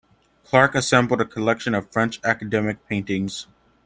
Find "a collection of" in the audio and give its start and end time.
1.21-1.91